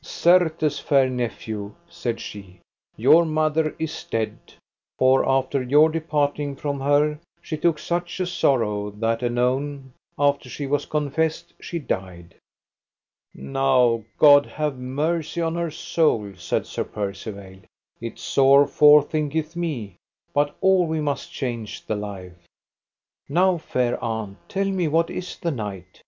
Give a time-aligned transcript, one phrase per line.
[0.03, 2.59] Certes, fair nephew, said she,
[2.97, 4.35] your mother is dead,
[4.97, 10.65] for after your departing from her she took such a sorrow that anon, after she
[10.65, 12.33] was confessed, she died.
[13.35, 17.59] Now, God have mercy on her soul, said Sir Percivale,
[18.01, 19.97] it sore forthinketh me;
[20.33, 22.47] but all we must change the life.
[23.29, 25.99] Now, fair aunt, tell me what is the knight?